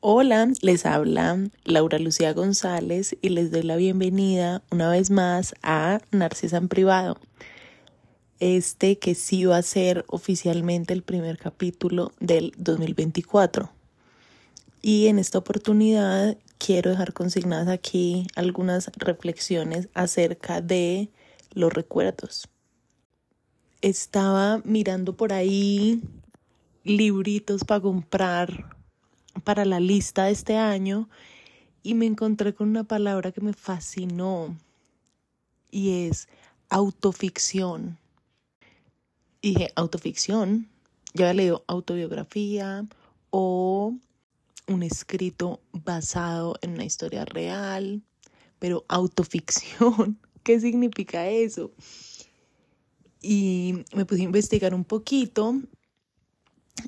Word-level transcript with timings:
Hola, 0.00 0.48
les 0.62 0.86
habla 0.86 1.50
Laura 1.64 1.98
Lucía 1.98 2.32
González 2.32 3.16
y 3.20 3.30
les 3.30 3.50
doy 3.50 3.62
la 3.62 3.74
bienvenida 3.74 4.62
una 4.70 4.88
vez 4.88 5.10
más 5.10 5.56
a 5.64 5.98
Narcisa 6.12 6.58
en 6.58 6.68
Privado. 6.68 7.18
Este 8.38 9.00
que 9.00 9.16
sí 9.16 9.44
va 9.44 9.56
a 9.56 9.62
ser 9.62 10.04
oficialmente 10.06 10.94
el 10.94 11.02
primer 11.02 11.36
capítulo 11.36 12.12
del 12.20 12.54
2024. 12.58 13.72
Y 14.82 15.08
en 15.08 15.18
esta 15.18 15.38
oportunidad 15.38 16.38
quiero 16.58 16.90
dejar 16.90 17.12
consignadas 17.12 17.66
aquí 17.66 18.28
algunas 18.36 18.92
reflexiones 18.98 19.88
acerca 19.94 20.60
de 20.60 21.08
los 21.54 21.72
recuerdos. 21.72 22.46
Estaba 23.82 24.62
mirando 24.64 25.16
por 25.16 25.32
ahí 25.32 26.00
libritos 26.84 27.64
para 27.64 27.80
comprar 27.80 28.77
para 29.48 29.64
la 29.64 29.80
lista 29.80 30.26
de 30.26 30.32
este 30.32 30.58
año 30.58 31.08
y 31.82 31.94
me 31.94 32.04
encontré 32.04 32.52
con 32.52 32.68
una 32.68 32.84
palabra 32.84 33.32
que 33.32 33.40
me 33.40 33.54
fascinó 33.54 34.54
y 35.70 36.04
es 36.06 36.28
autoficción. 36.68 37.96
Y 39.40 39.54
dije, 39.54 39.72
autoficción, 39.74 40.68
ya 41.14 41.30
había 41.30 41.44
leído 41.44 41.64
autobiografía 41.66 42.86
o 43.30 43.94
un 44.66 44.82
escrito 44.82 45.60
basado 45.72 46.56
en 46.60 46.72
una 46.72 46.84
historia 46.84 47.24
real, 47.24 48.02
pero 48.58 48.84
autoficción, 48.86 50.18
¿qué 50.42 50.60
significa 50.60 51.26
eso? 51.26 51.72
Y 53.22 53.82
me 53.94 54.04
puse 54.04 54.20
a 54.20 54.24
investigar 54.24 54.74
un 54.74 54.84
poquito 54.84 55.58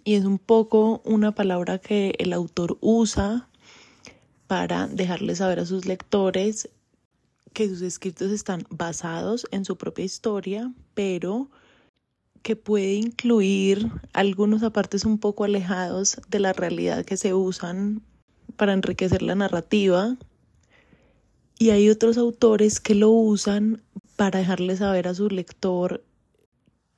y 0.04 0.14
es 0.14 0.24
un 0.24 0.38
poco 0.38 1.02
una 1.04 1.34
palabra 1.34 1.78
que 1.78 2.14
el 2.18 2.32
autor 2.32 2.78
usa 2.80 3.48
para 4.46 4.86
dejarle 4.86 5.34
saber 5.36 5.60
a 5.60 5.66
sus 5.66 5.86
lectores 5.86 6.68
que 7.52 7.68
sus 7.68 7.82
escritos 7.82 8.30
están 8.30 8.64
basados 8.70 9.46
en 9.50 9.64
su 9.64 9.76
propia 9.76 10.04
historia, 10.04 10.72
pero 10.94 11.50
que 12.42 12.56
puede 12.56 12.94
incluir 12.94 13.90
algunos 14.12 14.62
apartes 14.62 15.04
un 15.04 15.18
poco 15.18 15.44
alejados 15.44 16.20
de 16.28 16.40
la 16.40 16.52
realidad 16.52 17.04
que 17.04 17.16
se 17.16 17.34
usan 17.34 18.02
para 18.56 18.72
enriquecer 18.72 19.22
la 19.22 19.34
narrativa. 19.34 20.16
Y 21.58 21.70
hay 21.70 21.90
otros 21.90 22.16
autores 22.16 22.80
que 22.80 22.94
lo 22.94 23.10
usan 23.10 23.82
para 24.16 24.38
dejarle 24.38 24.76
saber 24.76 25.08
a 25.08 25.14
su 25.14 25.28
lector 25.28 26.02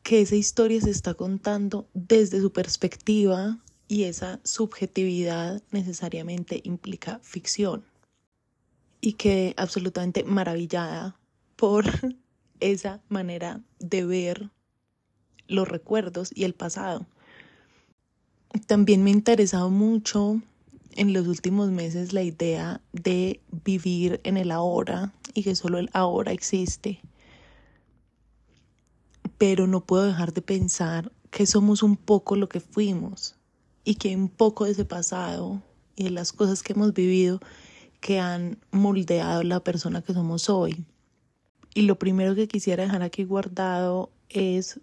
que 0.02 0.20
esa 0.20 0.36
historia 0.36 0.80
se 0.80 0.90
está 0.90 1.14
contando 1.14 1.88
desde 1.94 2.40
su 2.40 2.52
perspectiva 2.52 3.58
y 3.88 4.04
esa 4.04 4.40
subjetividad 4.42 5.62
necesariamente 5.70 6.60
implica 6.64 7.20
ficción. 7.22 7.84
Y 9.00 9.14
quedé 9.14 9.54
absolutamente 9.56 10.24
maravillada 10.24 11.16
por 11.56 11.84
esa 12.60 13.00
manera 13.08 13.60
de 13.78 14.04
ver 14.04 14.50
los 15.46 15.68
recuerdos 15.68 16.30
y 16.34 16.44
el 16.44 16.54
pasado. 16.54 17.06
También 18.66 19.02
me 19.02 19.10
ha 19.10 19.14
interesado 19.14 19.70
mucho 19.70 20.40
en 20.94 21.12
los 21.12 21.26
últimos 21.26 21.70
meses 21.70 22.12
la 22.12 22.22
idea 22.22 22.80
de 22.92 23.40
vivir 23.64 24.20
en 24.24 24.36
el 24.36 24.50
ahora 24.50 25.12
y 25.34 25.42
que 25.42 25.54
solo 25.54 25.78
el 25.78 25.90
ahora 25.92 26.32
existe 26.32 27.00
pero 29.42 29.66
no 29.66 29.80
puedo 29.80 30.04
dejar 30.04 30.32
de 30.32 30.40
pensar 30.40 31.10
que 31.32 31.46
somos 31.46 31.82
un 31.82 31.96
poco 31.96 32.36
lo 32.36 32.48
que 32.48 32.60
fuimos 32.60 33.34
y 33.82 33.96
que 33.96 34.14
un 34.14 34.28
poco 34.28 34.66
de 34.66 34.70
ese 34.70 34.84
pasado 34.84 35.60
y 35.96 36.04
de 36.04 36.10
las 36.10 36.32
cosas 36.32 36.62
que 36.62 36.74
hemos 36.74 36.94
vivido 36.94 37.40
que 38.00 38.20
han 38.20 38.60
moldeado 38.70 39.42
la 39.42 39.58
persona 39.58 40.00
que 40.00 40.14
somos 40.14 40.48
hoy. 40.48 40.84
Y 41.74 41.82
lo 41.82 41.98
primero 41.98 42.36
que 42.36 42.46
quisiera 42.46 42.84
dejar 42.84 43.02
aquí 43.02 43.24
guardado 43.24 44.12
es 44.28 44.78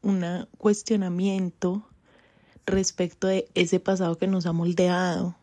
un 0.00 0.24
cuestionamiento 0.56 1.86
respecto 2.64 3.26
de 3.26 3.50
ese 3.52 3.80
pasado 3.80 4.16
que 4.16 4.28
nos 4.28 4.46
ha 4.46 4.52
moldeado. 4.52 5.36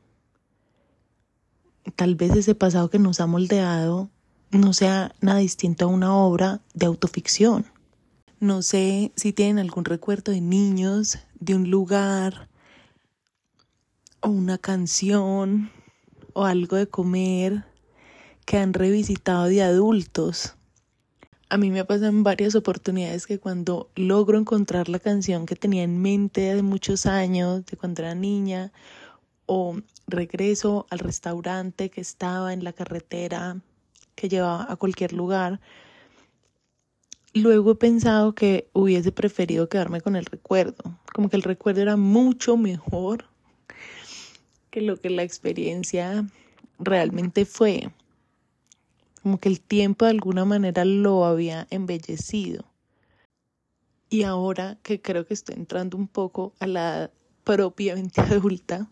Tal 1.95 2.15
vez 2.15 2.35
ese 2.35 2.55
pasado 2.55 2.89
que 2.89 2.97
nos 2.97 3.19
ha 3.19 3.27
moldeado 3.27 4.09
no 4.49 4.73
sea 4.73 5.13
nada 5.21 5.37
distinto 5.37 5.85
a 5.85 5.89
una 5.89 6.15
obra 6.15 6.61
de 6.73 6.87
autoficción 6.87 7.76
no 8.39 8.61
sé 8.61 9.11
si 9.15 9.33
tienen 9.33 9.59
algún 9.59 9.85
recuerdo 9.85 10.31
de 10.31 10.41
niños, 10.41 11.19
de 11.39 11.55
un 11.55 11.69
lugar, 11.69 12.49
o 14.21 14.29
una 14.29 14.57
canción, 14.57 15.71
o 16.33 16.45
algo 16.45 16.75
de 16.77 16.87
comer 16.87 17.65
que 18.45 18.57
han 18.57 18.73
revisitado 18.73 19.45
de 19.45 19.63
adultos. 19.63 20.55
A 21.49 21.57
mí 21.57 21.71
me 21.71 21.85
pasan 21.85 22.23
varias 22.23 22.55
oportunidades 22.55 23.25
que 23.25 23.39
cuando 23.39 23.89
logro 23.95 24.37
encontrar 24.37 24.89
la 24.89 24.99
canción 24.99 25.45
que 25.45 25.55
tenía 25.55 25.83
en 25.83 26.01
mente 26.01 26.41
de 26.53 26.61
muchos 26.61 27.05
años, 27.05 27.65
de 27.65 27.77
cuando 27.77 28.03
era 28.03 28.15
niña, 28.15 28.71
o 29.45 29.77
regreso 30.07 30.85
al 30.89 30.99
restaurante 30.99 31.89
que 31.89 32.01
estaba 32.01 32.53
en 32.53 32.63
la 32.63 32.73
carretera 32.73 33.61
que 34.13 34.29
llevaba 34.29 34.65
a 34.69 34.75
cualquier 34.75 35.13
lugar, 35.13 35.59
Luego 37.41 37.71
he 37.71 37.75
pensado 37.75 38.33
que 38.33 38.67
hubiese 38.73 39.11
preferido 39.11 39.69
quedarme 39.69 40.01
con 40.01 40.15
el 40.15 40.25
recuerdo, 40.25 40.97
como 41.13 41.29
que 41.29 41.35
el 41.35 41.43
recuerdo 41.43 41.81
era 41.81 41.95
mucho 41.95 42.57
mejor 42.57 43.25
que 44.71 44.81
lo 44.81 44.97
que 44.97 45.11
la 45.11 45.21
experiencia 45.21 46.25
realmente 46.79 47.45
fue, 47.45 47.91
como 49.21 49.39
que 49.39 49.49
el 49.49 49.61
tiempo 49.61 50.05
de 50.05 50.11
alguna 50.11 50.45
manera 50.45 50.83
lo 50.83 51.25
había 51.25 51.67
embellecido. 51.69 52.65
Y 54.09 54.23
ahora 54.23 54.79
que 54.81 54.99
creo 54.99 55.27
que 55.27 55.35
estoy 55.35 55.57
entrando 55.57 55.95
un 55.95 56.07
poco 56.07 56.53
a 56.59 56.65
la 56.65 57.11
propiamente 57.43 58.21
adulta, 58.21 58.89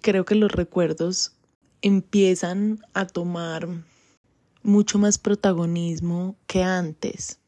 creo 0.00 0.24
que 0.24 0.36
los 0.36 0.52
recuerdos 0.52 1.34
empiezan 1.80 2.78
a 2.94 3.04
tomar 3.08 3.68
mucho 4.62 4.98
más 4.98 5.18
protagonismo 5.18 6.36
que 6.46 6.62
antes. 6.62 7.38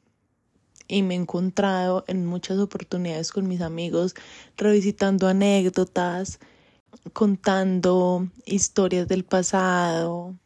Y 0.86 1.02
me 1.02 1.14
he 1.14 1.19
encontrado 1.19 2.04
en 2.08 2.26
muchas 2.26 2.58
oportunidades 2.58 3.32
con 3.32 3.48
mis 3.48 3.60
amigos 3.60 4.14
revisitando 4.56 5.28
anécdotas, 5.28 6.41
contando 7.12 8.28
historias 8.44 9.08
del 9.08 9.25
pasado, 9.25 10.38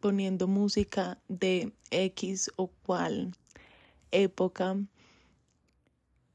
poniendo 0.00 0.46
música 0.46 1.18
de 1.28 1.72
X 1.90 2.50
o 2.56 2.68
cual 2.68 3.32
época. 4.12 4.76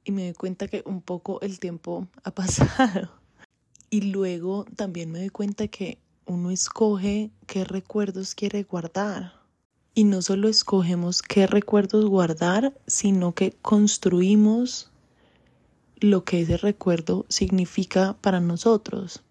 Y 0.04 0.12
me 0.12 0.24
doy 0.24 0.34
cuenta 0.34 0.68
que 0.68 0.84
un 0.86 1.02
poco 1.02 1.40
el 1.42 1.60
tiempo 1.60 2.08
ha 2.24 2.32
pasado. 2.32 3.10
Y 3.90 4.02
luego 4.02 4.66
también 4.76 5.12
me 5.12 5.20
doy 5.20 5.30
cuenta 5.30 5.68
que 5.68 5.98
uno 6.26 6.52
escoge 6.52 7.32
qué 7.48 7.64
recuerdos 7.64 8.36
quiere 8.36 8.64
guardar 8.64 9.39
y 9.94 10.04
no 10.04 10.22
solo 10.22 10.48
escogemos 10.48 11.22
qué 11.22 11.48
recuerdos 11.48 12.06
guardar, 12.06 12.74
sino 12.88 13.34
que 13.34 13.52
construimos 13.62 14.90
lo 16.00 16.24
que 16.24 16.42
ese 16.42 16.58
recuerdo 16.58 17.26
significa 17.30 18.16
para 18.22 18.40
nosotros. 18.40 19.22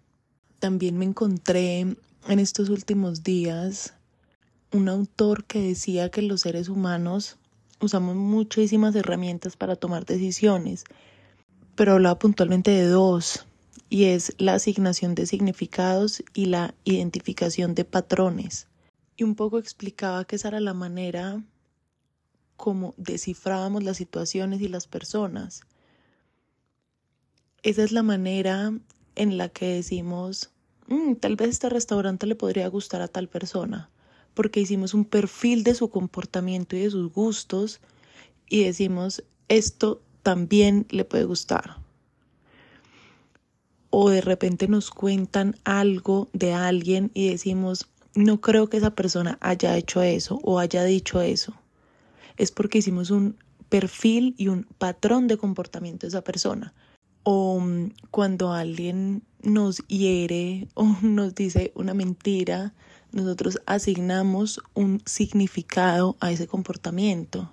También 0.59 0.97
me 0.97 1.05
encontré 1.05 1.79
en 1.79 2.39
estos 2.39 2.69
últimos 2.69 3.23
días 3.23 3.93
un 4.71 4.89
autor 4.89 5.45
que 5.45 5.61
decía 5.61 6.09
que 6.11 6.21
los 6.21 6.41
seres 6.41 6.69
humanos 6.69 7.37
usamos 7.79 8.15
muchísimas 8.15 8.95
herramientas 8.95 9.55
para 9.55 9.75
tomar 9.75 10.05
decisiones, 10.05 10.83
pero 11.75 11.93
hablaba 11.93 12.19
puntualmente 12.19 12.71
de 12.71 12.87
dos, 12.87 13.45
y 13.89 14.03
es 14.03 14.35
la 14.37 14.53
asignación 14.53 15.15
de 15.15 15.25
significados 15.25 16.21
y 16.35 16.45
la 16.45 16.75
identificación 16.83 17.73
de 17.73 17.85
patrones 17.85 18.68
y 19.19 19.23
un 19.23 19.35
poco 19.35 19.59
explicaba 19.59 20.23
que 20.23 20.37
esa 20.37 20.47
era 20.47 20.61
la 20.61 20.73
manera 20.73 21.43
como 22.55 22.93
descifrábamos 22.95 23.83
las 23.83 23.97
situaciones 23.97 24.61
y 24.61 24.69
las 24.69 24.87
personas. 24.87 25.61
Esa 27.61 27.83
es 27.83 27.91
la 27.91 28.01
manera 28.01 28.71
en 29.15 29.37
la 29.37 29.49
que 29.49 29.67
decimos, 29.67 30.51
mm, 30.87 31.15
tal 31.15 31.35
vez 31.35 31.49
este 31.49 31.67
restaurante 31.67 32.27
le 32.27 32.35
podría 32.35 32.69
gustar 32.69 33.01
a 33.01 33.09
tal 33.09 33.27
persona, 33.27 33.89
porque 34.33 34.61
hicimos 34.61 34.93
un 34.93 35.03
perfil 35.03 35.63
de 35.63 35.75
su 35.75 35.89
comportamiento 35.89 36.77
y 36.77 36.79
de 36.79 36.91
sus 36.91 37.11
gustos 37.11 37.81
y 38.47 38.63
decimos, 38.63 39.23
esto 39.49 40.01
también 40.23 40.85
le 40.91 41.03
puede 41.03 41.25
gustar. 41.25 41.75
O 43.89 44.09
de 44.09 44.21
repente 44.21 44.69
nos 44.69 44.91
cuentan 44.91 45.57
algo 45.65 46.29
de 46.31 46.53
alguien 46.53 47.11
y 47.13 47.29
decimos, 47.29 47.89
no 48.15 48.41
creo 48.41 48.69
que 48.69 48.77
esa 48.77 48.91
persona 48.91 49.37
haya 49.41 49.77
hecho 49.77 50.01
eso 50.01 50.39
o 50.43 50.59
haya 50.59 50.83
dicho 50.83 51.21
eso. 51.21 51.53
Es 52.37 52.51
porque 52.51 52.79
hicimos 52.79 53.11
un 53.11 53.37
perfil 53.69 54.35
y 54.37 54.47
un 54.47 54.65
patrón 54.77 55.27
de 55.27 55.37
comportamiento 55.37 56.05
de 56.05 56.09
esa 56.09 56.23
persona. 56.23 56.73
o 57.23 57.59
mm, 57.59 57.91
cuando 58.11 58.53
alguien 58.53 59.23
nos 59.43 59.77
hiere 59.87 60.67
o 60.73 60.85
nos 61.01 61.35
dice 61.35 61.71
una 61.75 61.93
mentira, 61.93 62.73
nosotros 63.11 63.59
asignamos 63.65 64.61
un 64.73 65.01
significado 65.05 66.15
a 66.19 66.31
ese 66.31 66.47
comportamiento. 66.47 67.51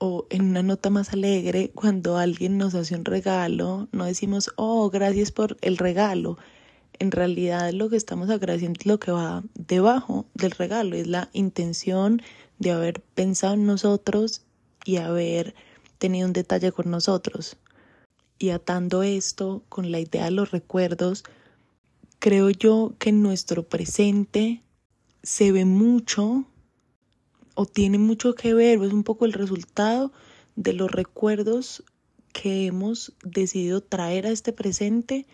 O 0.00 0.26
en 0.30 0.42
una 0.50 0.62
nota 0.62 0.90
más 0.90 1.12
alegre, 1.12 1.72
cuando 1.74 2.18
alguien 2.18 2.56
nos 2.56 2.74
hace 2.74 2.94
un 2.94 3.04
regalo, 3.04 3.88
no 3.90 4.04
decimos, 4.04 4.52
oh, 4.56 4.90
gracias 4.90 5.32
por 5.32 5.56
el 5.60 5.76
regalo. 5.76 6.38
En 6.98 7.12
realidad 7.12 7.72
lo 7.72 7.88
que 7.88 7.96
estamos 7.96 8.28
agradeciendo 8.30 8.80
es 8.80 8.86
lo 8.86 8.98
que 8.98 9.12
va 9.12 9.44
debajo 9.54 10.26
del 10.34 10.50
regalo, 10.50 10.96
es 10.96 11.06
la 11.06 11.28
intención 11.32 12.22
de 12.58 12.72
haber 12.72 13.00
pensado 13.00 13.54
en 13.54 13.66
nosotros 13.66 14.42
y 14.84 14.96
haber 14.96 15.54
tenido 15.98 16.26
un 16.26 16.32
detalle 16.32 16.72
con 16.72 16.90
nosotros. 16.90 17.56
Y 18.38 18.50
atando 18.50 19.02
esto 19.02 19.62
con 19.68 19.92
la 19.92 20.00
idea 20.00 20.24
de 20.24 20.30
los 20.32 20.50
recuerdos, 20.50 21.24
creo 22.18 22.50
yo 22.50 22.94
que 22.98 23.12
nuestro 23.12 23.62
presente 23.62 24.62
se 25.22 25.52
ve 25.52 25.64
mucho 25.64 26.44
o 27.54 27.66
tiene 27.66 27.98
mucho 27.98 28.34
que 28.34 28.54
ver, 28.54 28.82
es 28.82 28.92
un 28.92 29.02
poco 29.02 29.24
el 29.24 29.32
resultado 29.32 30.12
de 30.54 30.72
los 30.72 30.90
recuerdos 30.90 31.82
que 32.32 32.66
hemos 32.66 33.12
decidido 33.24 33.80
traer 33.80 34.26
a 34.26 34.30
este 34.30 34.52
presente, 34.52 35.26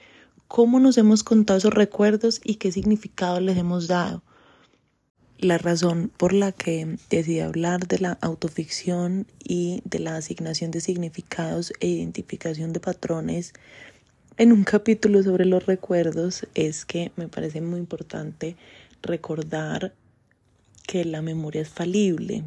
cómo 0.48 0.80
nos 0.80 0.98
hemos 0.98 1.22
contado 1.22 1.58
esos 1.58 1.74
recuerdos 1.74 2.40
y 2.44 2.56
qué 2.56 2.72
significado 2.72 3.40
les 3.40 3.56
hemos 3.56 3.88
dado. 3.88 4.22
La 5.38 5.58
razón 5.58 6.10
por 6.16 6.32
la 6.32 6.52
que 6.52 6.96
decidí 7.10 7.40
hablar 7.40 7.86
de 7.86 7.98
la 7.98 8.18
autoficción 8.20 9.26
y 9.42 9.82
de 9.84 9.98
la 9.98 10.16
asignación 10.16 10.70
de 10.70 10.80
significados 10.80 11.72
e 11.80 11.88
identificación 11.88 12.72
de 12.72 12.80
patrones 12.80 13.52
en 14.36 14.52
un 14.52 14.64
capítulo 14.64 15.22
sobre 15.22 15.44
los 15.44 15.66
recuerdos 15.66 16.46
es 16.54 16.84
que 16.84 17.12
me 17.16 17.28
parece 17.28 17.60
muy 17.60 17.78
importante 17.78 18.56
recordar 19.02 19.92
que 20.86 21.04
la 21.04 21.22
memoria 21.22 21.62
es 21.62 21.68
falible, 21.68 22.42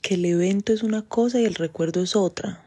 que 0.00 0.14
el 0.14 0.24
evento 0.24 0.72
es 0.72 0.82
una 0.82 1.02
cosa 1.02 1.40
y 1.40 1.44
el 1.44 1.54
recuerdo 1.54 2.02
es 2.02 2.16
otra, 2.16 2.64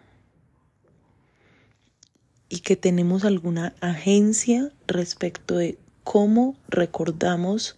y 2.49 2.59
que 2.59 2.75
tenemos 2.75 3.25
alguna 3.25 3.75
agencia 3.81 4.71
respecto 4.87 5.57
de 5.57 5.77
cómo 6.03 6.55
recordamos 6.67 7.77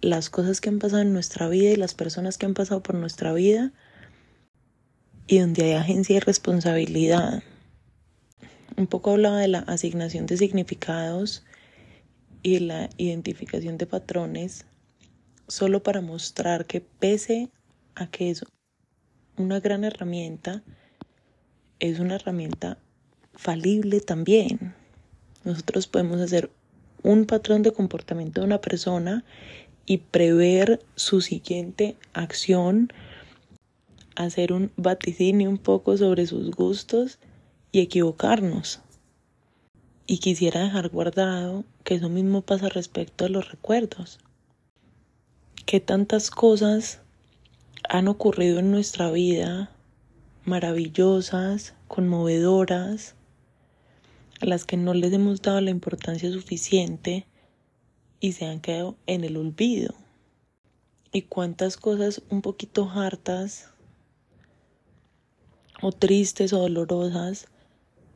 las 0.00 0.28
cosas 0.28 0.60
que 0.60 0.68
han 0.68 0.78
pasado 0.78 1.02
en 1.02 1.12
nuestra 1.12 1.48
vida 1.48 1.70
y 1.70 1.76
las 1.76 1.94
personas 1.94 2.36
que 2.36 2.46
han 2.46 2.54
pasado 2.54 2.82
por 2.82 2.96
nuestra 2.96 3.32
vida 3.32 3.72
y 5.26 5.38
donde 5.38 5.64
hay 5.64 5.72
agencia 5.72 6.16
y 6.16 6.20
responsabilidad. 6.20 7.42
Un 8.76 8.86
poco 8.86 9.12
hablaba 9.12 9.38
de 9.38 9.48
la 9.48 9.60
asignación 9.60 10.26
de 10.26 10.36
significados 10.36 11.44
y 12.42 12.58
la 12.58 12.90
identificación 12.98 13.78
de 13.78 13.86
patrones 13.86 14.66
solo 15.48 15.82
para 15.82 16.00
mostrar 16.00 16.66
que 16.66 16.80
pese 16.80 17.50
a 17.94 18.08
que 18.08 18.30
es 18.30 18.44
una 19.36 19.60
gran 19.60 19.84
herramienta, 19.84 20.62
es 21.78 22.00
una 22.00 22.16
herramienta 22.16 22.78
falible 23.36 24.00
también. 24.00 24.74
Nosotros 25.44 25.86
podemos 25.86 26.20
hacer 26.20 26.50
un 27.02 27.26
patrón 27.26 27.62
de 27.62 27.72
comportamiento 27.72 28.40
de 28.40 28.46
una 28.46 28.60
persona 28.60 29.24
y 29.86 29.98
prever 29.98 30.80
su 30.96 31.20
siguiente 31.20 31.96
acción, 32.14 32.92
hacer 34.16 34.52
un 34.52 34.72
vaticinio 34.76 35.50
un 35.50 35.58
poco 35.58 35.96
sobre 35.96 36.26
sus 36.26 36.50
gustos 36.50 37.18
y 37.72 37.80
equivocarnos. 37.80 38.80
Y 40.06 40.18
quisiera 40.18 40.62
dejar 40.62 40.88
guardado 40.88 41.64
que 41.82 41.94
eso 41.94 42.08
mismo 42.08 42.42
pasa 42.42 42.68
respecto 42.68 43.24
a 43.24 43.28
los 43.28 43.50
recuerdos. 43.50 44.18
Que 45.66 45.80
tantas 45.80 46.30
cosas 46.30 47.00
han 47.88 48.08
ocurrido 48.08 48.60
en 48.60 48.70
nuestra 48.70 49.10
vida, 49.10 49.70
maravillosas, 50.44 51.74
conmovedoras, 51.88 53.14
a 54.40 54.46
las 54.46 54.64
que 54.64 54.76
no 54.76 54.94
les 54.94 55.12
hemos 55.12 55.42
dado 55.42 55.60
la 55.60 55.70
importancia 55.70 56.30
suficiente 56.30 57.26
y 58.20 58.32
se 58.32 58.46
han 58.46 58.60
quedado 58.60 58.96
en 59.06 59.24
el 59.24 59.36
olvido. 59.36 59.94
Y 61.12 61.22
cuántas 61.22 61.76
cosas 61.76 62.22
un 62.30 62.42
poquito 62.42 62.90
hartas 62.90 63.70
o 65.80 65.92
tristes 65.92 66.52
o 66.52 66.58
dolorosas 66.58 67.46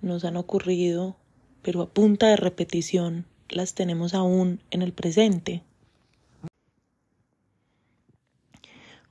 nos 0.01 0.25
han 0.25 0.37
ocurrido, 0.37 1.17
pero 1.63 1.83
a 1.83 1.91
punta 1.91 2.29
de 2.29 2.37
repetición 2.37 3.27
las 3.49 3.75
tenemos 3.75 4.15
aún 4.15 4.61
en 4.71 4.83
el 4.83 4.93
presente. 4.93 5.63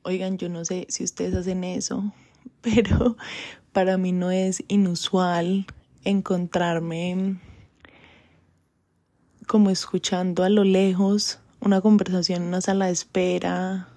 Oigan, 0.04 0.38
yo 0.38 0.48
no 0.50 0.64
sé 0.64 0.86
si 0.90 1.04
ustedes 1.04 1.36
hacen 1.36 1.64
eso, 1.64 2.14
pero 2.62 3.18
para 3.74 3.98
mí 3.98 4.12
no 4.12 4.32
es 4.32 4.64
inusual 4.68 5.66
encontrarme 6.08 7.38
como 9.46 9.70
escuchando 9.70 10.44
a 10.44 10.50
lo 10.50 10.64
lejos 10.64 11.40
una 11.60 11.82
conversación 11.82 12.44
en 12.44 12.48
una 12.48 12.62
sala 12.62 12.86
de 12.86 12.94
espera 12.94 13.90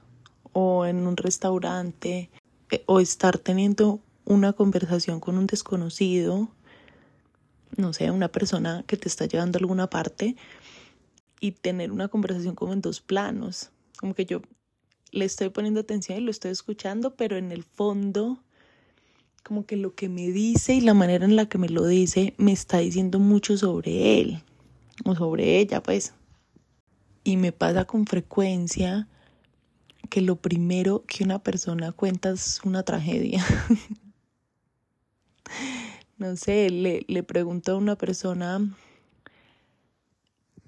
o 0.53 0.87
en 0.87 1.07
un 1.07 1.17
restaurante 1.17 2.31
eh, 2.71 2.83
o 2.87 2.99
estar 3.01 3.39
teniendo 3.39 4.01
una 4.25 4.53
conversación 4.53 5.21
con 5.21 5.39
un 5.39 5.47
desconocido, 5.47 6.49
no 7.77 7.93
sé, 7.93 8.11
una 8.11 8.29
persona 8.29 8.85
que 8.87 8.97
te 8.97 9.09
está 9.09 9.27
llevando 9.27 9.59
a 9.59 9.61
alguna 9.61 9.89
parte 9.89 10.37
y 11.39 11.53
tener 11.53 11.93
una 11.93 12.09
conversación 12.09 12.57
como 12.57 12.73
en 12.73 12.81
dos 12.81 13.01
planos, 13.01 13.71
como 13.99 14.15
que 14.15 14.27
yo 14.27 14.43
le 15.13 15.25
estoy 15.25 15.49
poniendo 15.51 15.81
atención 15.81 16.19
y 16.19 16.23
lo 16.23 16.31
estoy 16.31 16.51
escuchando, 16.51 17.15
pero 17.15 17.37
en 17.37 17.53
el 17.53 17.63
fondo 17.63 18.43
como 19.43 19.67
que 19.67 19.77
lo 19.77 19.95
que 19.95 20.09
me 20.09 20.31
dice 20.31 20.75
y 20.75 20.81
la 20.81 20.95
manera 20.95 21.25
en 21.25 21.37
la 21.37 21.49
que 21.49 21.59
me 21.59 21.69
lo 21.69 21.87
dice 21.87 22.35
me 22.37 22.53
está 22.53 22.79
diciendo 22.79 23.19
mucho 23.19 23.57
sobre 23.57 24.21
él 24.21 24.43
o 25.05 25.15
sobre 25.15 25.59
ella, 25.59 25.83
pues. 25.83 26.15
Y 27.25 27.37
me 27.37 27.53
pasa 27.53 27.85
con 27.85 28.07
frecuencia 28.07 29.09
que 30.09 30.21
lo 30.21 30.37
primero 30.37 31.05
que 31.07 31.25
una 31.25 31.43
persona 31.43 31.93
cuenta 31.93 32.31
es 32.31 32.61
una 32.65 32.83
tragedia. 32.83 33.45
no 36.19 36.37
sé, 36.37 36.71
le, 36.71 37.05
le 37.09 37.23
pregunto 37.23 37.73
a 37.73 37.77
una 37.77 37.97
persona 37.97 38.61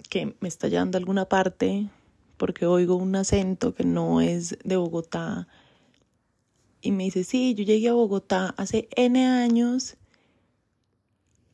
que 0.08 0.36
me 0.40 0.48
está 0.48 0.68
llevando 0.68 0.96
a 0.96 1.00
alguna 1.00 1.26
parte 1.26 1.88
porque 2.36 2.66
oigo 2.66 2.96
un 2.96 3.14
acento 3.14 3.74
que 3.74 3.84
no 3.84 4.20
es 4.20 4.58
de 4.64 4.76
Bogotá 4.76 5.48
y 6.82 6.90
me 6.90 7.04
dice, 7.04 7.22
sí, 7.22 7.54
yo 7.54 7.64
llegué 7.64 7.88
a 7.88 7.92
Bogotá 7.92 8.54
hace 8.58 8.88
N 8.96 9.24
años 9.24 9.96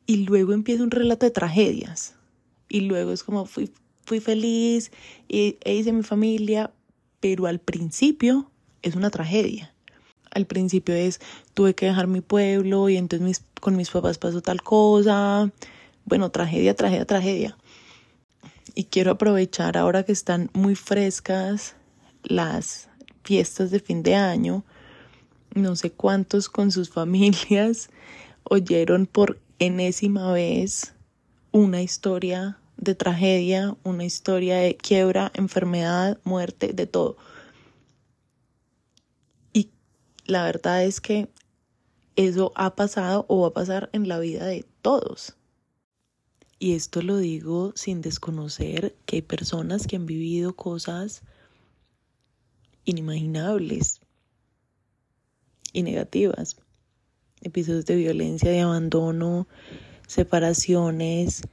y 0.07 0.25
luego 0.25 0.53
empieza 0.53 0.83
un 0.83 0.89
relato 0.89 1.27
de 1.27 1.31
tragedias. 1.31 2.15
Y 2.67 2.81
luego 2.81 3.11
es 3.11 3.23
como 3.23 3.45
fui, 3.45 3.71
fui 4.05 4.19
feliz 4.19 4.91
y, 5.27 5.57
e 5.63 5.75
hice 5.75 5.93
mi 5.93 6.01
familia, 6.01 6.73
pero 7.19 7.45
al 7.45 7.59
principio 7.59 8.49
es 8.81 8.95
una 8.95 9.11
tragedia. 9.11 9.73
Al 10.31 10.47
principio 10.47 10.95
es, 10.95 11.21
tuve 11.53 11.75
que 11.75 11.85
dejar 11.85 12.07
mi 12.07 12.21
pueblo 12.21 12.89
y 12.89 12.97
entonces 12.97 13.25
mis, 13.25 13.43
con 13.61 13.75
mis 13.75 13.91
papás 13.91 14.17
pasó 14.17 14.41
tal 14.41 14.63
cosa. 14.63 15.51
Bueno, 16.05 16.31
tragedia, 16.31 16.75
tragedia, 16.75 17.05
tragedia. 17.05 17.57
Y 18.73 18.85
quiero 18.85 19.11
aprovechar 19.11 19.77
ahora 19.77 20.03
que 20.03 20.11
están 20.11 20.49
muy 20.53 20.73
frescas 20.73 21.75
las 22.23 22.89
fiestas 23.23 23.69
de 23.69 23.79
fin 23.79 24.01
de 24.01 24.15
año 24.15 24.63
no 25.55 25.75
sé 25.75 25.91
cuántos 25.91 26.49
con 26.49 26.71
sus 26.71 26.89
familias 26.89 27.89
oyeron 28.43 29.05
por 29.05 29.39
enésima 29.59 30.31
vez 30.31 30.93
una 31.51 31.81
historia 31.81 32.59
de 32.77 32.95
tragedia, 32.95 33.75
una 33.83 34.05
historia 34.05 34.57
de 34.57 34.75
quiebra, 34.77 35.31
enfermedad, 35.35 36.19
muerte, 36.23 36.73
de 36.73 36.87
todo. 36.87 37.17
Y 39.51 39.69
la 40.25 40.45
verdad 40.45 40.85
es 40.85 41.01
que 41.01 41.29
eso 42.15 42.51
ha 42.55 42.75
pasado 42.75 43.25
o 43.27 43.41
va 43.41 43.47
a 43.47 43.53
pasar 43.53 43.89
en 43.93 44.07
la 44.07 44.19
vida 44.19 44.45
de 44.45 44.65
todos. 44.81 45.35
Y 46.57 46.73
esto 46.73 47.01
lo 47.01 47.17
digo 47.17 47.71
sin 47.75 48.01
desconocer 48.01 48.95
que 49.05 49.17
hay 49.17 49.21
personas 49.21 49.87
que 49.87 49.95
han 49.95 50.05
vivido 50.05 50.55
cosas 50.55 51.23
inimaginables, 52.83 54.01
y 55.73 55.83
negativas. 55.83 56.57
Episodios 57.41 57.85
de 57.85 57.95
violencia, 57.95 58.51
de 58.51 58.61
abandono, 58.61 59.47
separaciones, 60.07 61.43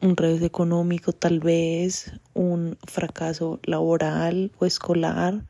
un 0.00 0.16
revés 0.16 0.42
económico 0.42 1.12
tal 1.12 1.40
vez, 1.40 2.12
un 2.34 2.78
fracaso 2.86 3.60
laboral 3.64 4.52
o 4.58 4.66
escolar, 4.66 5.44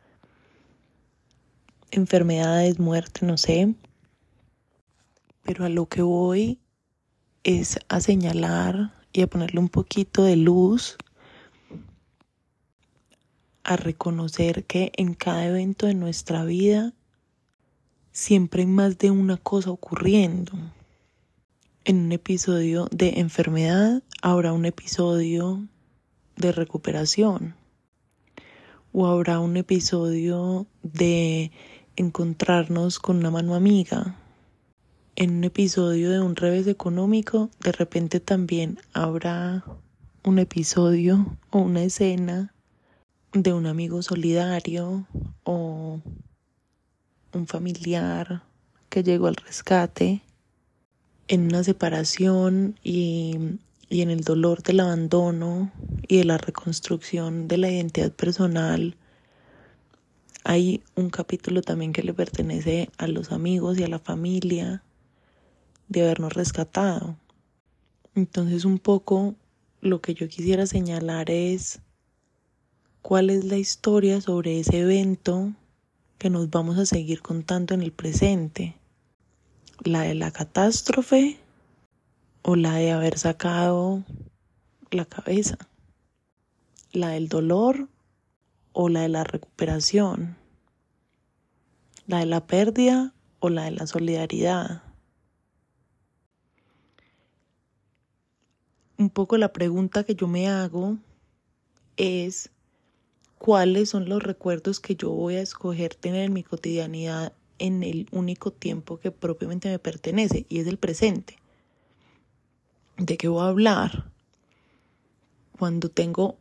enfermedades, 1.90 2.78
muerte, 2.78 3.26
no 3.26 3.36
sé. 3.36 3.74
Pero 5.42 5.64
a 5.64 5.68
lo 5.68 5.86
que 5.86 6.02
voy 6.02 6.58
es 7.44 7.78
a 7.88 8.00
señalar 8.00 8.92
y 9.12 9.22
a 9.22 9.26
ponerle 9.26 9.60
un 9.60 9.68
poquito 9.68 10.24
de 10.24 10.36
luz, 10.36 10.96
a 13.68 13.76
reconocer 13.76 14.64
que 14.64 14.92
en 14.96 15.12
cada 15.12 15.44
evento 15.46 15.86
de 15.86 15.92
nuestra 15.92 16.42
vida 16.46 16.94
siempre 18.12 18.62
hay 18.62 18.66
más 18.66 18.96
de 18.96 19.10
una 19.10 19.36
cosa 19.36 19.70
ocurriendo. 19.70 20.52
En 21.84 22.06
un 22.06 22.12
episodio 22.12 22.88
de 22.90 23.20
enfermedad 23.20 24.02
habrá 24.22 24.54
un 24.54 24.64
episodio 24.64 25.68
de 26.36 26.50
recuperación 26.52 27.56
o 28.94 29.06
habrá 29.06 29.38
un 29.38 29.58
episodio 29.58 30.66
de 30.82 31.52
encontrarnos 31.94 32.98
con 32.98 33.18
una 33.18 33.30
mano 33.30 33.54
amiga. 33.54 34.16
En 35.14 35.36
un 35.36 35.44
episodio 35.44 36.10
de 36.10 36.20
un 36.20 36.36
revés 36.36 36.66
económico, 36.68 37.50
de 37.60 37.72
repente 37.72 38.18
también 38.18 38.78
habrá 38.94 39.62
un 40.24 40.38
episodio 40.38 41.36
o 41.50 41.58
una 41.58 41.82
escena 41.82 42.54
de 43.32 43.52
un 43.52 43.66
amigo 43.66 44.02
solidario 44.02 45.06
o 45.44 46.00
un 47.32 47.46
familiar 47.46 48.42
que 48.88 49.02
llegó 49.02 49.26
al 49.26 49.36
rescate 49.36 50.22
en 51.28 51.42
una 51.42 51.62
separación 51.62 52.78
y, 52.82 53.36
y, 53.90 54.00
en 54.00 54.10
el 54.10 54.22
dolor 54.22 54.62
del 54.62 54.80
abandono 54.80 55.70
y 56.06 56.18
de 56.18 56.24
la 56.24 56.38
reconstrucción 56.38 57.48
de 57.48 57.58
la 57.58 57.70
identidad 57.70 58.12
personal. 58.12 58.96
Hay 60.44 60.82
un 60.94 61.10
capítulo 61.10 61.60
también 61.60 61.92
que 61.92 62.02
le 62.02 62.14
pertenece 62.14 62.88
a 62.96 63.06
los 63.06 63.30
amigos 63.30 63.78
y 63.78 63.84
a 63.84 63.88
la 63.88 63.98
familia 63.98 64.82
de 65.88 66.02
habernos 66.02 66.32
rescatado. 66.32 67.16
Entonces 68.14 68.64
un 68.64 68.78
poco 68.78 69.34
lo 69.82 70.00
que 70.00 70.14
yo 70.14 70.28
quisiera 70.28 70.66
señalar 70.66 71.30
es 71.30 71.80
cuál 73.02 73.30
es 73.30 73.44
la 73.44 73.56
historia 73.56 74.20
sobre 74.20 74.60
ese 74.60 74.80
evento 74.80 75.52
que 76.18 76.30
nos 76.30 76.50
vamos 76.50 76.78
a 76.78 76.86
seguir 76.86 77.22
contando 77.22 77.74
en 77.74 77.82
el 77.82 77.92
presente 77.92 78.76
la 79.84 80.02
de 80.02 80.14
la 80.14 80.30
catástrofe 80.32 81.38
o 82.42 82.56
la 82.56 82.74
de 82.74 82.90
haber 82.92 83.18
sacado 83.18 84.04
la 84.90 85.04
cabeza, 85.04 85.58
la 86.92 87.10
del 87.10 87.28
dolor 87.28 87.88
o 88.72 88.88
la 88.88 89.02
de 89.02 89.08
la 89.08 89.24
recuperación, 89.24 90.36
la 92.06 92.18
de 92.18 92.26
la 92.26 92.46
pérdida 92.46 93.14
o 93.38 93.48
la 93.48 93.64
de 93.64 93.72
la 93.72 93.86
solidaridad. 93.86 94.82
Un 98.96 99.10
poco 99.10 99.36
la 99.36 99.52
pregunta 99.52 100.02
que 100.02 100.16
yo 100.16 100.26
me 100.26 100.48
hago 100.48 100.96
es 101.96 102.50
cuáles 103.38 103.90
son 103.90 104.08
los 104.08 104.22
recuerdos 104.22 104.80
que 104.80 104.96
yo 104.96 105.10
voy 105.10 105.36
a 105.36 105.40
escoger 105.40 105.94
tener 105.94 106.24
en 106.24 106.32
mi 106.32 106.42
cotidianidad 106.42 107.32
en 107.58 107.82
el 107.82 108.08
único 108.12 108.52
tiempo 108.52 108.98
que 108.98 109.10
propiamente 109.10 109.68
me 109.68 109.78
pertenece 109.78 110.46
y 110.48 110.58
es 110.58 110.66
el 110.66 110.76
presente. 110.76 111.38
¿De 112.96 113.16
qué 113.16 113.28
voy 113.28 113.42
a 113.42 113.48
hablar? 113.48 114.10
Cuando 115.58 115.88
tengo 115.88 116.36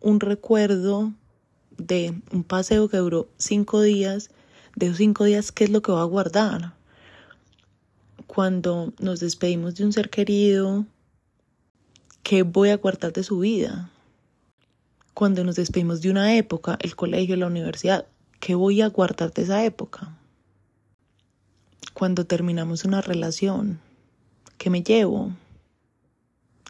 un 0.00 0.20
recuerdo 0.20 1.12
de 1.76 2.20
un 2.32 2.44
paseo 2.44 2.88
que 2.88 2.96
duró 2.96 3.28
cinco 3.36 3.82
días, 3.82 4.30
de 4.76 4.86
esos 4.86 4.98
cinco 4.98 5.24
días, 5.24 5.52
¿qué 5.52 5.64
es 5.64 5.70
lo 5.70 5.82
que 5.82 5.92
voy 5.92 6.00
a 6.00 6.04
guardar? 6.04 6.74
Cuando 8.26 8.92
nos 9.00 9.20
despedimos 9.20 9.74
de 9.76 9.84
un 9.84 9.92
ser 9.92 10.10
querido, 10.10 10.86
¿qué 12.22 12.42
voy 12.42 12.70
a 12.70 12.76
guardar 12.76 13.12
de 13.12 13.22
su 13.22 13.40
vida? 13.40 13.90
Cuando 15.18 15.42
nos 15.42 15.56
despedimos 15.56 16.00
de 16.00 16.12
una 16.12 16.36
época, 16.36 16.78
el 16.80 16.94
colegio, 16.94 17.34
la 17.34 17.48
universidad, 17.48 18.06
¿qué 18.38 18.54
voy 18.54 18.82
a 18.82 18.86
guardar 18.86 19.32
de 19.32 19.42
esa 19.42 19.64
época? 19.64 20.16
cuando 21.92 22.24
terminamos 22.24 22.84
una 22.84 23.00
relación? 23.00 23.80
¿Qué 24.58 24.70
me 24.70 24.84
llevo? 24.84 25.32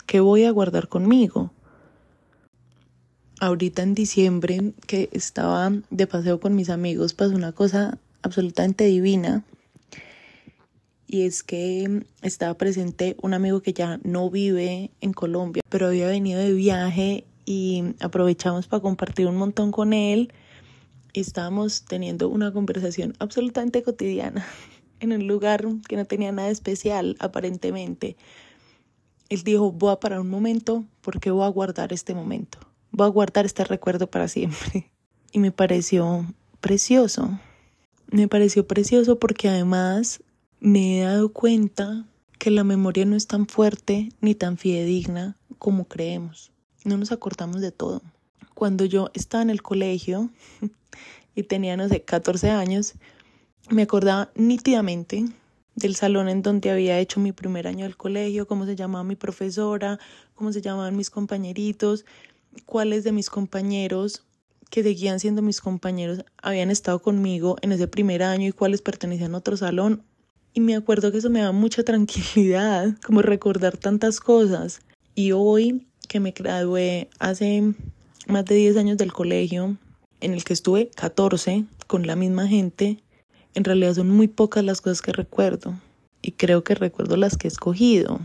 ¿Qué 0.07 0.21
voy 0.21 0.45
a 0.45 0.51
guardar 0.51 0.89
conmigo? 0.89 1.53
Ahorita 3.39 3.83
en 3.83 3.93
diciembre 3.93 4.73
que 4.87 5.11
estaba 5.13 5.71
de 5.91 6.07
paseo 6.07 6.41
con 6.41 6.55
mis 6.55 6.71
amigos 6.71 7.13
pasó 7.13 7.35
una 7.35 7.53
cosa 7.53 7.99
absolutamente 8.23 8.85
divina 8.85 9.45
y 11.07 11.27
es 11.27 11.43
que 11.43 12.07
estaba 12.23 12.55
presente 12.55 13.15
un 13.21 13.35
amigo 13.35 13.61
que 13.61 13.75
ya 13.75 14.01
no 14.05 14.31
vive 14.31 14.91
en 15.03 15.13
Colombia, 15.13 15.63
pero 15.69 15.89
había 15.89 16.07
venido 16.07 16.41
de 16.41 16.55
viaje 16.55 17.27
y 17.49 17.95
aprovechamos 18.01 18.67
para 18.67 18.83
compartir 18.83 19.27
un 19.27 19.37
montón 19.37 19.73
con 19.73 19.95
él. 19.95 20.35
Estábamos 21.15 21.87
teniendo 21.87 22.29
una 22.29 22.53
conversación 22.53 23.15
absolutamente 23.21 23.83
cotidiana 23.83 24.47
en 25.01 25.15
un 25.15 25.27
lugar 25.27 25.65
que 25.89 25.97
no 25.97 26.05
tenía 26.05 26.31
nada 26.31 26.51
especial 26.51 27.17
aparentemente. 27.21 28.19
Él 29.31 29.45
dijo, 29.45 29.73
voy 29.73 29.93
a 29.93 29.97
parar 29.99 30.21
un 30.21 30.29
momento 30.29 30.85
porque 31.01 31.31
voy 31.31 31.47
a 31.47 31.49
guardar 31.49 31.95
este 31.95 32.15
momento, 32.15 32.59
voy 32.91 33.07
a 33.07 33.11
guardar 33.11 33.47
este 33.47 33.65
recuerdo 33.65 34.07
para 34.07 34.29
siempre. 34.29 34.91
Y 35.31 35.41
me 35.41 35.53
pareció 35.53 36.25
precioso, 36.63 37.39
me 38.11 38.29
pareció 38.29 38.67
precioso 38.67 39.19
porque 39.19 39.51
además 39.51 40.23
me 40.59 41.01
he 41.01 41.03
dado 41.03 41.35
cuenta 41.35 42.07
que 42.39 42.51
la 42.51 42.65
memoria 42.65 43.05
no 43.05 43.15
es 43.15 43.27
tan 43.27 43.47
fuerte 43.47 44.09
ni 44.23 44.35
tan 44.35 44.57
fidedigna 44.57 45.37
como 45.59 45.85
creemos. 45.85 46.51
No 46.89 46.97
nos 46.97 47.13
acordamos 47.13 47.61
de 47.61 47.71
todo. 47.71 48.01
Cuando 48.55 48.87
yo 48.87 49.11
estaba 49.13 49.43
en 49.43 49.51
el 49.51 49.61
colegio 49.61 50.31
y 51.35 51.43
tenía, 51.43 51.77
no 51.77 51.87
sé, 51.87 52.01
14 52.01 52.49
años, 52.49 52.95
me 53.69 53.83
acordaba 53.83 54.31
nítidamente 54.35 55.27
del 55.75 55.97
salón 55.97 56.31
en 56.31 56.41
donde 56.41 56.71
había 56.71 56.99
hecho 56.99 57.21
mi 57.21 57.33
primer 57.33 57.69
año 57.69 57.85
del 57.85 57.99
colegio, 57.99 58.49
cómo 58.49 58.65
se 58.65 58.75
llamaba 58.75 59.05
mi 59.05 59.17
profesora, 59.17 59.99
cómo 60.35 60.51
se 60.51 60.63
llamaban 60.63 60.97
mis 60.97 61.11
compañeritos, 61.11 62.07
cuáles 62.65 63.05
de 63.05 63.13
mis 63.13 63.29
compañeros 63.29 64.25
que 64.71 64.83
seguían 64.83 65.21
siendo 65.21 65.43
mis 65.43 65.61
compañeros 65.61 66.25
habían 66.43 66.71
estado 66.71 67.03
conmigo 67.03 67.57
en 67.61 67.73
ese 67.73 67.87
primer 67.87 68.23
año 68.23 68.49
y 68.49 68.53
cuáles 68.53 68.81
pertenecían 68.81 69.35
a 69.35 69.39
otro 69.39 69.59
salón. 69.59 70.05
Y 70.55 70.61
me 70.61 70.75
acuerdo 70.75 71.13
que 71.13 71.19
eso 71.19 71.29
me 71.29 71.43
da 71.43 71.53
mucha 71.53 71.83
tranquilidad, 71.85 72.97
como 73.05 73.21
recordar 73.21 73.77
tantas 73.77 74.21
cosas. 74.21 74.81
Y 75.15 75.33
hoy 75.33 75.88
que 76.09 76.21
me 76.21 76.33
gradué 76.33 77.09
hace 77.19 77.75
más 78.27 78.45
de 78.45 78.57
10 78.57 78.77
años 78.79 78.99
del 78.99 79.13
colegio, 79.13 79.77
en 80.21 80.35
el 80.35 80.45
que 80.45 80.53
estuve 80.53 80.91
14 80.97 81.65
con 81.87 82.07
la 82.07 82.17
misma 82.17 82.49
gente, 82.49 82.99
en 83.55 83.65
realidad 83.65 83.95
son 83.95 84.11
muy 84.11 84.29
pocas 84.29 84.65
las 84.65 84.81
cosas 84.81 85.03
que 85.03 85.13
recuerdo 85.13 85.75
y 86.23 86.33
creo 86.33 86.65
que 86.65 86.75
recuerdo 86.75 87.17
las 87.17 87.37
que 87.37 87.49
he 87.49 87.51
escogido. 87.51 88.21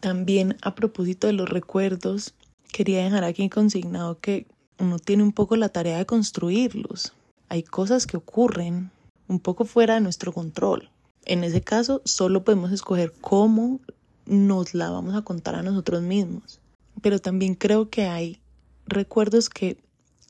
También 0.00 0.56
a 0.62 0.74
propósito 0.74 1.26
de 1.26 1.32
los 1.32 1.48
recuerdos, 1.48 2.34
quería 2.72 3.04
dejar 3.04 3.24
aquí 3.24 3.48
consignado 3.48 4.18
que 4.20 4.46
uno 4.78 4.98
tiene 4.98 5.22
un 5.22 5.32
poco 5.32 5.56
la 5.56 5.70
tarea 5.70 5.98
de 5.98 6.06
construirlos. 6.06 7.12
Hay 7.48 7.62
cosas 7.62 8.06
que 8.06 8.16
ocurren 8.16 8.90
un 9.28 9.40
poco 9.40 9.64
fuera 9.64 9.94
de 9.94 10.00
nuestro 10.00 10.32
control. 10.32 10.90
En 11.24 11.44
ese 11.44 11.60
caso, 11.60 12.02
solo 12.04 12.44
podemos 12.44 12.72
escoger 12.72 13.12
cómo 13.20 13.80
nos 14.26 14.74
la 14.74 14.90
vamos 14.90 15.14
a 15.14 15.22
contar 15.22 15.54
a 15.54 15.62
nosotros 15.62 16.02
mismos. 16.02 16.60
Pero 17.06 17.20
también 17.20 17.54
creo 17.54 17.88
que 17.88 18.06
hay 18.06 18.40
recuerdos 18.84 19.48
que 19.48 19.76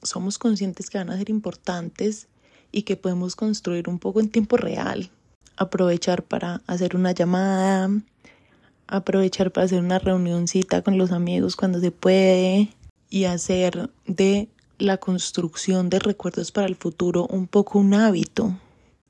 somos 0.02 0.36
conscientes 0.36 0.90
que 0.90 0.98
van 0.98 1.08
a 1.08 1.16
ser 1.16 1.30
importantes 1.30 2.28
y 2.70 2.82
que 2.82 2.98
podemos 2.98 3.34
construir 3.34 3.88
un 3.88 3.98
poco 3.98 4.20
en 4.20 4.28
tiempo 4.28 4.58
real. 4.58 5.08
Aprovechar 5.56 6.22
para 6.22 6.60
hacer 6.66 6.94
una 6.94 7.12
llamada, 7.12 7.88
aprovechar 8.88 9.52
para 9.52 9.64
hacer 9.64 9.80
una 9.80 9.98
reunioncita 9.98 10.82
con 10.82 10.98
los 10.98 11.12
amigos 11.12 11.56
cuando 11.56 11.80
se 11.80 11.92
puede 11.92 12.68
y 13.08 13.24
hacer 13.24 13.88
de 14.06 14.50
la 14.76 14.98
construcción 14.98 15.88
de 15.88 15.98
recuerdos 15.98 16.52
para 16.52 16.66
el 16.66 16.76
futuro 16.76 17.26
un 17.28 17.46
poco 17.46 17.78
un 17.78 17.94
hábito. 17.94 18.54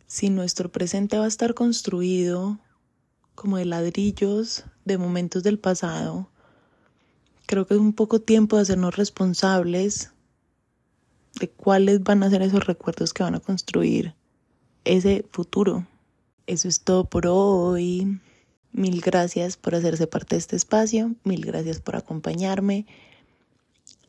Si 0.07 0.31
nuestro 0.31 0.71
presente 0.71 1.19
va 1.19 1.25
a 1.25 1.35
estar 1.35 1.55
construido 1.55 2.61
como 3.35 3.57
de 3.57 3.65
ladrillos 3.65 4.63
de 4.85 4.99
momentos 4.99 5.43
del 5.43 5.59
pasado, 5.59 6.29
creo 7.47 7.67
que 7.67 7.75
es 7.75 7.81
un 7.81 7.93
poco 7.93 8.21
tiempo 8.21 8.57
de 8.57 8.63
hacernos 8.63 8.97
responsables 8.97 10.11
de 11.39 11.49
cuáles 11.49 12.03
van 12.03 12.23
a 12.23 12.31
ser 12.31 12.43
esos 12.43 12.67
recuerdos 12.67 13.13
que 13.13 13.23
van 13.23 13.35
a 13.35 13.41
construir 13.41 14.15
ese 14.85 15.25
futuro. 15.31 15.87
Eso 16.47 16.69
es 16.69 16.81
todo 16.81 17.05
por 17.05 17.27
hoy. 17.27 18.21
Mil 18.73 19.01
gracias 19.01 19.57
por 19.57 19.75
hacerse 19.75 20.07
parte 20.07 20.37
de 20.37 20.41
este 20.41 20.57
espacio, 20.57 21.15
mil 21.25 21.45
gracias 21.45 21.81
por 21.81 21.97
acompañarme 21.97 22.87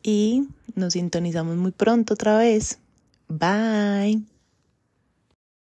y 0.03 0.48
nos 0.75 0.94
sintonizamos 0.94 1.56
muy 1.56 1.72
pronto 1.72 2.13
otra 2.15 2.38
vez. 2.38 2.79
Bye. 3.29 4.37